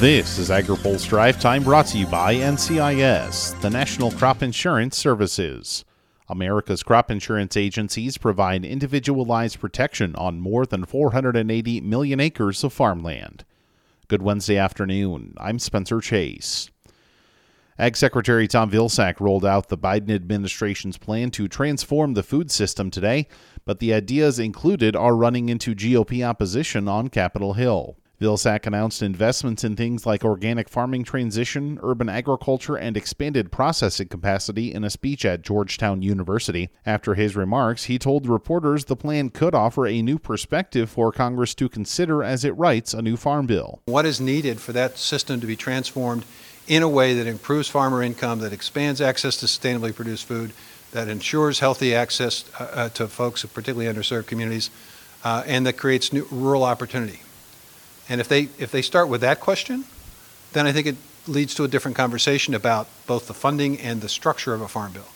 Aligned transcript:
This 0.00 0.38
is 0.38 0.48
AgriPulse 0.48 1.06
Drive 1.06 1.38
Time 1.38 1.62
brought 1.62 1.88
to 1.88 1.98
you 1.98 2.06
by 2.06 2.34
NCIS, 2.34 3.60
the 3.60 3.68
National 3.68 4.10
Crop 4.10 4.42
Insurance 4.42 4.96
Services. 4.96 5.84
America's 6.26 6.82
crop 6.82 7.10
insurance 7.10 7.54
agencies 7.54 8.16
provide 8.16 8.64
individualized 8.64 9.60
protection 9.60 10.16
on 10.16 10.40
more 10.40 10.64
than 10.64 10.86
480 10.86 11.82
million 11.82 12.18
acres 12.18 12.64
of 12.64 12.72
farmland. 12.72 13.44
Good 14.08 14.22
Wednesday 14.22 14.56
afternoon. 14.56 15.34
I'm 15.36 15.58
Spencer 15.58 16.00
Chase. 16.00 16.70
Ag 17.78 17.94
Secretary 17.94 18.48
Tom 18.48 18.70
Vilsack 18.70 19.20
rolled 19.20 19.44
out 19.44 19.68
the 19.68 19.76
Biden 19.76 20.14
administration's 20.14 20.96
plan 20.96 21.30
to 21.32 21.46
transform 21.46 22.14
the 22.14 22.22
food 22.22 22.50
system 22.50 22.90
today, 22.90 23.28
but 23.66 23.80
the 23.80 23.92
ideas 23.92 24.38
included 24.38 24.96
are 24.96 25.14
running 25.14 25.50
into 25.50 25.74
GOP 25.74 26.26
opposition 26.26 26.88
on 26.88 27.08
Capitol 27.08 27.52
Hill. 27.52 27.98
Vilsack 28.20 28.66
announced 28.66 29.02
investments 29.02 29.64
in 29.64 29.76
things 29.76 30.04
like 30.04 30.24
organic 30.26 30.68
farming 30.68 31.04
transition, 31.04 31.78
urban 31.82 32.10
agriculture, 32.10 32.76
and 32.76 32.94
expanded 32.94 33.50
processing 33.50 34.08
capacity 34.08 34.74
in 34.74 34.84
a 34.84 34.90
speech 34.90 35.24
at 35.24 35.40
Georgetown 35.40 36.02
University. 36.02 36.68
After 36.84 37.14
his 37.14 37.34
remarks, 37.34 37.84
he 37.84 37.98
told 37.98 38.26
reporters 38.26 38.84
the 38.84 38.96
plan 38.96 39.30
could 39.30 39.54
offer 39.54 39.86
a 39.86 40.02
new 40.02 40.18
perspective 40.18 40.90
for 40.90 41.12
Congress 41.12 41.54
to 41.54 41.70
consider 41.70 42.22
as 42.22 42.44
it 42.44 42.50
writes 42.58 42.92
a 42.92 43.00
new 43.00 43.16
farm 43.16 43.46
bill. 43.46 43.80
What 43.86 44.04
is 44.04 44.20
needed 44.20 44.60
for 44.60 44.72
that 44.72 44.98
system 44.98 45.40
to 45.40 45.46
be 45.46 45.56
transformed 45.56 46.26
in 46.68 46.82
a 46.82 46.88
way 46.88 47.14
that 47.14 47.26
improves 47.26 47.68
farmer 47.68 48.02
income, 48.02 48.40
that 48.40 48.52
expands 48.52 49.00
access 49.00 49.38
to 49.38 49.46
sustainably 49.46 49.94
produced 49.94 50.26
food, 50.26 50.52
that 50.92 51.08
ensures 51.08 51.60
healthy 51.60 51.94
access 51.94 52.44
uh, 52.60 52.64
uh 52.64 52.88
to 52.90 53.08
folks, 53.08 53.46
particularly 53.46 53.90
underserved 53.90 54.26
communities, 54.26 54.68
uh, 55.24 55.42
and 55.46 55.64
that 55.64 55.78
creates 55.78 56.12
new 56.12 56.26
rural 56.30 56.64
opportunity. 56.64 57.20
And 58.10 58.20
if 58.20 58.28
they 58.28 58.48
if 58.58 58.70
they 58.70 58.82
start 58.82 59.08
with 59.08 59.22
that 59.22 59.40
question, 59.40 59.84
then 60.52 60.66
I 60.66 60.72
think 60.72 60.86
it 60.86 60.96
leads 61.26 61.54
to 61.54 61.64
a 61.64 61.68
different 61.68 61.96
conversation 61.96 62.54
about 62.54 62.88
both 63.06 63.28
the 63.28 63.34
funding 63.34 63.78
and 63.78 64.02
the 64.02 64.08
structure 64.08 64.52
of 64.52 64.60
a 64.60 64.68
farm 64.68 64.92
bill. 64.92 65.08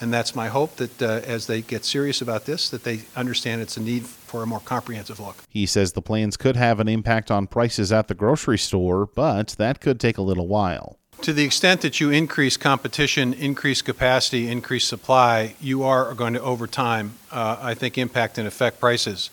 And 0.00 0.12
that's 0.12 0.34
my 0.34 0.48
hope 0.48 0.76
that 0.76 1.02
uh, 1.02 1.20
as 1.26 1.46
they 1.46 1.60
get 1.60 1.84
serious 1.84 2.22
about 2.22 2.46
this, 2.46 2.70
that 2.70 2.84
they 2.84 3.02
understand 3.14 3.60
it's 3.60 3.76
a 3.76 3.82
need 3.82 4.06
for 4.06 4.42
a 4.42 4.46
more 4.46 4.60
comprehensive 4.60 5.20
look. 5.20 5.44
He 5.50 5.66
says 5.66 5.92
the 5.92 6.00
plans 6.00 6.38
could 6.38 6.56
have 6.56 6.80
an 6.80 6.88
impact 6.88 7.30
on 7.30 7.46
prices 7.46 7.92
at 7.92 8.08
the 8.08 8.14
grocery 8.14 8.56
store, 8.56 9.04
but 9.04 9.48
that 9.58 9.82
could 9.82 10.00
take 10.00 10.16
a 10.16 10.22
little 10.22 10.48
while. 10.48 10.96
To 11.20 11.34
the 11.34 11.44
extent 11.44 11.82
that 11.82 12.00
you 12.00 12.08
increase 12.08 12.56
competition, 12.56 13.34
increase 13.34 13.82
capacity, 13.82 14.48
increase 14.48 14.86
supply, 14.86 15.54
you 15.60 15.82
are 15.82 16.14
going 16.14 16.32
to, 16.32 16.40
over 16.40 16.66
time, 16.66 17.16
uh, 17.30 17.58
I 17.60 17.74
think, 17.74 17.98
impact 17.98 18.38
and 18.38 18.48
affect 18.48 18.80
prices. 18.80 19.28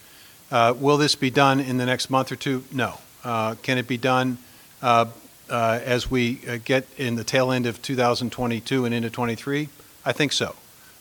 Uh, 0.51 0.73
will 0.77 0.97
this 0.97 1.15
be 1.15 1.29
done 1.29 1.59
in 1.59 1.77
the 1.77 1.85
next 1.85 2.09
month 2.09 2.31
or 2.31 2.35
two? 2.35 2.63
No. 2.71 2.99
Uh, 3.23 3.55
can 3.61 3.77
it 3.77 3.87
be 3.87 3.97
done 3.97 4.37
uh, 4.81 5.05
uh 5.49 5.79
as 5.83 6.09
we 6.11 6.39
uh, 6.47 6.57
get 6.63 6.87
in 6.97 7.15
the 7.15 7.23
tail 7.23 7.51
end 7.51 7.65
of 7.65 7.81
2022 7.81 8.85
and 8.85 8.93
into 8.93 9.09
23? 9.09 9.69
I 10.05 10.11
think 10.11 10.31
so. 10.31 10.55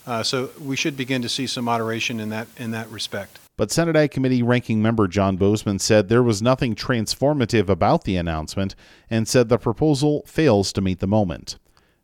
Uh, 0.07 0.23
so 0.23 0.51
we 0.61 0.77
should 0.77 0.97
begin 0.97 1.23
to 1.23 1.29
see 1.29 1.47
some 1.47 1.65
moderation 1.65 2.21
in 2.21 2.29
that 2.31 2.49
in 2.57 2.71
that 2.71 2.89
respect. 2.91 3.39
But 3.57 3.71
Senate 3.71 3.97
Ag 3.97 4.11
Committee 4.11 4.43
Ranking 4.43 4.83
Member 4.83 5.09
John 5.09 5.39
Boozman 5.39 5.81
said 5.81 6.09
there 6.09 6.23
was 6.23 6.43
nothing 6.43 6.75
transformative 6.75 7.69
about 7.69 8.05
the 8.05 8.17
announcement 8.17 8.75
and 9.09 9.27
said 9.27 9.49
the 9.49 9.59
proposal 9.59 10.23
fails 10.27 10.73
to 10.75 10.81
meet 10.81 11.01
the 11.01 11.07
moment. 11.07 11.59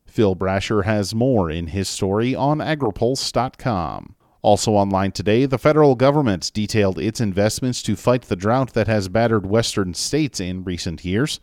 Phil 0.06 0.34
Brasher 0.34 0.84
has 0.84 1.14
more 1.14 1.50
in 1.50 1.68
his 1.68 1.88
story 1.88 2.34
on 2.34 2.58
agripulse.com. 2.58 4.14
Also 4.42 4.72
online 4.72 5.12
today, 5.12 5.46
the 5.46 5.58
federal 5.58 5.94
government 5.94 6.50
detailed 6.52 6.98
its 6.98 7.20
investments 7.20 7.80
to 7.82 7.94
fight 7.94 8.22
the 8.22 8.34
drought 8.34 8.72
that 8.74 8.88
has 8.88 9.08
battered 9.08 9.46
western 9.46 9.94
states 9.94 10.40
in 10.40 10.64
recent 10.64 11.04
years. 11.04 11.38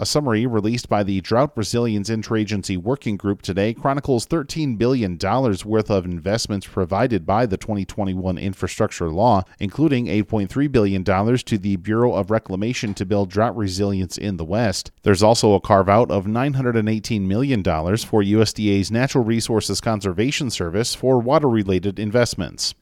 A 0.00 0.06
summary 0.06 0.44
released 0.44 0.88
by 0.88 1.04
the 1.04 1.20
Drought 1.20 1.52
Resilience 1.54 2.10
Interagency 2.10 2.76
Working 2.76 3.16
Group 3.16 3.42
today 3.42 3.72
chronicles 3.72 4.26
$13 4.26 4.76
billion 4.76 5.16
worth 5.16 5.88
of 5.88 6.04
investments 6.04 6.66
provided 6.66 7.24
by 7.24 7.46
the 7.46 7.56
2021 7.56 8.36
infrastructure 8.36 9.08
law, 9.08 9.44
including 9.60 10.06
$8.3 10.06 10.72
billion 10.72 11.04
to 11.04 11.58
the 11.58 11.76
Bureau 11.76 12.12
of 12.12 12.32
Reclamation 12.32 12.92
to 12.94 13.06
build 13.06 13.30
drought 13.30 13.56
resilience 13.56 14.18
in 14.18 14.36
the 14.36 14.44
West. 14.44 14.90
There's 15.04 15.22
also 15.22 15.54
a 15.54 15.60
carve 15.60 15.88
out 15.88 16.10
of 16.10 16.24
$918 16.24 17.20
million 17.20 17.62
for 17.62 18.20
USDA's 18.20 18.90
Natural 18.90 19.22
Resources 19.22 19.80
Conservation 19.80 20.50
Service 20.50 20.96
for 20.96 21.20
water 21.20 21.48
related 21.48 22.00
investments. 22.00 22.74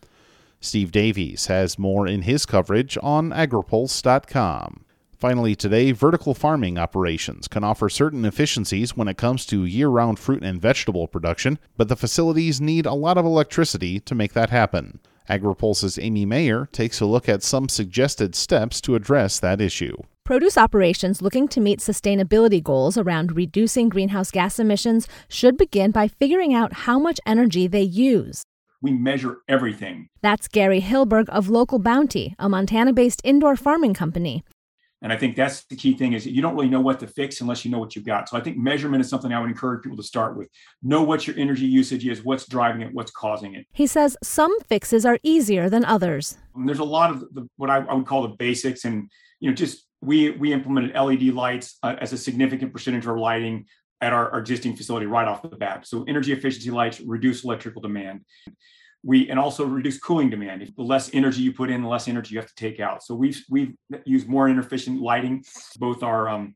Steve 0.63 0.91
Davies 0.91 1.45
has 1.49 1.79
more 1.79 2.07
in 2.07 2.23
his 2.23 2.47
coverage 2.47 2.97
on 3.03 3.33
agripulse.com. 3.33 4.87
Finally, 5.23 5.55
today, 5.55 5.93
vertical 5.93 6.35
farming 6.35 6.77
operations 6.77 7.47
can 7.47 7.63
offer 7.63 7.89
certain 7.89 8.25
efficiencies 8.25 8.97
when 8.97 9.07
it 9.07 9.17
comes 9.17 9.47
to 9.47 9.65
year 9.65 9.87
round 9.87 10.19
fruit 10.19 10.43
and 10.43 10.61
vegetable 10.61 11.07
production, 11.07 11.61
but 11.77 11.87
the 11.87 11.95
facilities 11.95 12.61
need 12.61 12.87
a 12.87 12.93
lot 12.93 13.17
of 13.17 13.25
electricity 13.25 14.01
to 14.01 14.17
make 14.17 14.33
that 14.33 14.51
happen. 14.51 14.99
AgriPulse's 15.31 15.97
Amy 15.97 16.27
Mayer 16.27 16.69
takes 16.73 17.01
a 17.01 17.07
look 17.07 17.29
at 17.29 17.45
some 17.45 17.69
suggested 17.69 18.35
steps 18.35 18.81
to 18.81 18.97
address 18.97 19.39
that 19.39 19.61
issue. 19.61 19.97
Produce 20.25 20.59
operations 20.59 21.23
looking 21.23 21.47
to 21.47 21.61
meet 21.61 21.79
sustainability 21.79 22.61
goals 22.61 22.99
around 22.99 23.37
reducing 23.37 23.89
greenhouse 23.89 24.33
gas 24.33 24.59
emissions 24.59 25.07
should 25.29 25.57
begin 25.57 25.93
by 25.93 26.09
figuring 26.09 26.53
out 26.53 26.73
how 26.73 26.99
much 26.99 27.21
energy 27.25 27.69
they 27.69 27.83
use. 27.83 28.43
We 28.81 28.91
measure 28.91 29.37
everything. 29.49 30.09
That's 30.21 30.49
Gary 30.49 30.81
Hilberg 30.81 31.29
of 31.29 31.49
Local 31.49 31.79
Bounti, 31.79 32.35
a 32.41 32.49
Montana 32.49 32.93
based 32.93 33.21
indoor 33.23 33.55
farming 33.55 33.95
company. 33.95 34.43
And 35.03 35.13
I 35.13 35.17
think 35.17 35.35
that's 35.35 35.65
the 35.65 35.75
key 35.75 35.95
thing 35.95 36.13
is 36.13 36.25
you 36.27 36.41
don't 36.41 36.55
really 36.55 36.69
know 36.69 36.81
what 36.81 37.01
to 37.01 37.09
fix 37.09 37.41
unless 37.41 37.65
you 37.65 37.71
know 37.71 37.79
what 37.79 37.97
you've 37.97 38.05
got. 38.05 38.29
So 38.29 38.37
I 38.37 38.41
think 38.41 38.57
measurement 38.57 39.01
is 39.01 39.11
something 39.11 39.33
I 39.33 39.41
would 39.41 39.51
encourage 39.51 39.83
people 39.83 39.97
to 39.97 40.03
start 40.03 40.37
with. 40.37 40.49
Know 40.83 41.03
what 41.03 41.27
your 41.27 41.37
energy 41.37 41.67
usage 41.67 42.07
is, 42.07 42.23
what's 42.25 42.47
driving 42.47 42.83
it, 42.83 42.95
what's 42.95 43.11
causing 43.11 43.55
it. 43.55 43.67
He 43.73 43.89
says 43.89 44.17
some 44.23 44.57
fixes 44.61 45.05
are 45.05 45.19
easier 45.25 45.69
than 45.69 45.85
others. 45.85 46.39
And 46.55 46.69
there's 46.69 46.79
a 46.79 46.85
lot 46.85 47.11
of 47.11 47.21
the, 47.35 47.49
what 47.57 47.69
I, 47.69 47.79
I, 47.79 47.95
would 47.95 48.07
call 48.07 48.23
the 48.23 48.37
basics, 48.37 48.85
and 48.85 49.11
you 49.41 49.51
know, 49.51 49.55
just 49.55 49.87
we 50.01 50.31
we 50.31 50.53
implemented 50.53 50.95
LED 50.95 51.35
lights 51.35 51.79
uh, 51.83 51.97
as 52.01 52.13
a 52.13 52.19
significant 52.19 52.73
percentage 52.73 53.05
of 53.05 53.11
our 53.11 53.19
lighting 53.19 53.67
at 54.01 54.13
our, 54.13 54.31
our 54.31 54.41
existing 54.41 54.77
facility 54.77 55.07
right 55.07 55.27
off 55.27 55.43
the 55.43 55.49
bat. 55.49 55.87
So 55.87 56.05
energy 56.05 56.33
efficiency 56.33 56.71
lights 56.71 57.01
reduce 57.01 57.45
electrical 57.45 57.81
demand 57.83 58.23
we 59.05 59.29
and 59.29 59.39
also 59.39 59.65
reduce 59.65 59.99
cooling 59.99 60.31
demand. 60.31 60.63
If 60.63 60.75
the 60.77 60.83
less 60.83 61.11
energy 61.13 61.43
you 61.43 61.53
put 61.53 61.71
in, 61.71 61.83
the 61.83 61.89
less 61.89 62.09
energy 62.09 62.35
you 62.35 62.41
have 62.41 62.49
to 62.49 62.55
take 62.55 62.81
out. 62.81 63.03
So 63.03 63.15
we've 63.15 63.43
we've 63.51 63.75
used 64.05 64.29
more 64.29 64.49
inefficient 64.49 65.01
lighting, 65.01 65.45
both 65.79 66.03
our 66.03 66.29
um, 66.29 66.55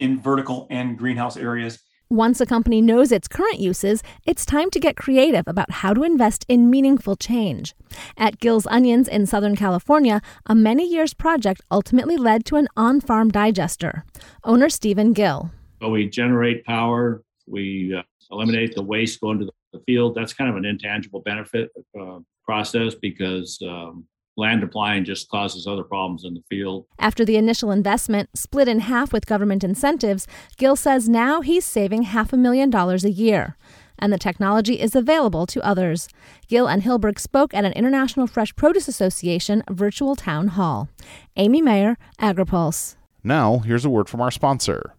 in 0.00 0.20
vertical 0.20 0.66
and 0.70 0.98
greenhouse 0.98 1.36
areas. 1.36 1.78
Once 2.08 2.42
a 2.42 2.46
company 2.46 2.82
knows 2.82 3.10
its 3.10 3.26
current 3.26 3.58
uses, 3.58 4.02
it's 4.26 4.44
time 4.44 4.68
to 4.68 4.78
get 4.78 4.98
creative 4.98 5.44
about 5.46 5.70
how 5.70 5.94
to 5.94 6.02
invest 6.02 6.44
in 6.46 6.68
meaningful 6.68 7.16
change. 7.16 7.74
At 8.18 8.38
Gill's 8.38 8.66
Onions 8.66 9.08
in 9.08 9.24
Southern 9.24 9.56
California, 9.56 10.20
a 10.44 10.54
many 10.54 10.86
years 10.86 11.14
project 11.14 11.62
ultimately 11.70 12.18
led 12.18 12.44
to 12.46 12.56
an 12.56 12.68
on 12.76 13.00
farm 13.00 13.30
digester. 13.30 14.04
Owner 14.44 14.68
Stephen 14.68 15.14
Gill. 15.14 15.52
Well, 15.80 15.90
we 15.90 16.06
generate 16.06 16.66
power, 16.66 17.22
we 17.46 17.94
uh, 17.98 18.02
eliminate 18.30 18.74
the 18.74 18.82
waste 18.82 19.18
going 19.20 19.38
to 19.38 19.46
the 19.46 19.52
the 19.72 19.80
field. 19.86 20.14
That's 20.14 20.32
kind 20.32 20.50
of 20.50 20.56
an 20.56 20.64
intangible 20.64 21.20
benefit 21.20 21.70
uh, 21.98 22.18
process 22.44 22.94
because 22.94 23.58
um, 23.66 24.06
land 24.36 24.62
applying 24.62 25.04
just 25.04 25.28
causes 25.28 25.66
other 25.66 25.82
problems 25.84 26.24
in 26.24 26.34
the 26.34 26.42
field. 26.48 26.86
After 26.98 27.24
the 27.24 27.36
initial 27.36 27.70
investment 27.70 28.30
split 28.34 28.68
in 28.68 28.80
half 28.80 29.12
with 29.12 29.26
government 29.26 29.64
incentives, 29.64 30.26
Gill 30.56 30.76
says 30.76 31.08
now 31.08 31.40
he's 31.40 31.64
saving 31.64 32.02
half 32.02 32.32
a 32.32 32.36
million 32.36 32.70
dollars 32.70 33.04
a 33.04 33.10
year. 33.10 33.56
And 33.98 34.12
the 34.12 34.18
technology 34.18 34.80
is 34.80 34.96
available 34.96 35.46
to 35.46 35.64
others. 35.64 36.08
Gill 36.48 36.66
and 36.66 36.82
Hilberg 36.82 37.20
spoke 37.20 37.54
at 37.54 37.64
an 37.64 37.72
International 37.74 38.26
Fresh 38.26 38.56
Produce 38.56 38.88
Association 38.88 39.62
virtual 39.70 40.16
town 40.16 40.48
hall. 40.48 40.88
Amy 41.36 41.62
Mayer, 41.62 41.96
AgriPulse. 42.18 42.96
Now, 43.22 43.58
here's 43.60 43.84
a 43.84 43.90
word 43.90 44.08
from 44.08 44.20
our 44.20 44.32
sponsor. 44.32 44.94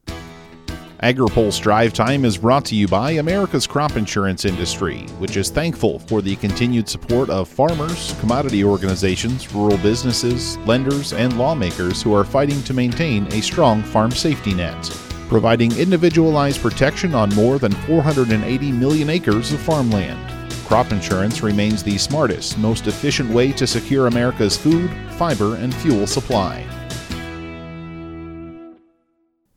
AgriPulse 1.04 1.62
Drive 1.62 1.92
Time 1.92 2.24
is 2.24 2.38
brought 2.38 2.64
to 2.64 2.76
you 2.76 2.88
by 2.88 3.12
America's 3.12 3.68
crop 3.68 3.98
insurance 3.98 4.46
industry, 4.46 5.02
which 5.20 5.36
is 5.36 5.50
thankful 5.50 6.00
for 6.00 6.22
the 6.22 6.38
continued 6.38 6.88
support 6.88 7.30
of 7.30 7.50
farmers, 7.50 8.18
commodity 8.22 8.64
organizations, 8.64 9.54
rural 9.54 9.78
businesses, 9.80 10.58
lenders, 10.60 11.12
and 11.12 11.38
lawmakers 11.38 12.02
who 12.02 12.16
are 12.16 12.24
fighting 12.24 12.64
to 12.64 12.74
maintain 12.74 13.28
a 13.34 13.42
strong 13.42 13.84
farm 13.84 14.12
safety 14.12 14.54
net, 14.54 14.82
providing 15.28 15.78
individualized 15.78 16.62
protection 16.62 17.14
on 17.14 17.36
more 17.36 17.60
than 17.60 17.74
480 17.74 18.72
million 18.72 19.10
acres 19.10 19.52
of 19.52 19.60
farmland. 19.60 20.54
Crop 20.68 20.94
insurance 20.94 21.44
remains 21.44 21.84
the 21.84 21.98
smartest, 21.98 22.58
most 22.58 22.88
efficient 22.88 23.30
way 23.30 23.52
to 23.52 23.68
secure 23.68 24.08
America's 24.08 24.56
food, 24.56 24.90
fiber, 25.18 25.58
and 25.58 25.76
fuel 25.76 26.08
supply. 26.08 26.66